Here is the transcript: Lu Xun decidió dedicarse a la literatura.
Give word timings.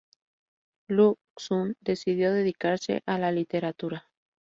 Lu 0.87 1.15
Xun 1.37 1.75
decidió 1.79 2.33
dedicarse 2.33 3.03
a 3.05 3.19
la 3.19 3.31
literatura. 3.31 4.09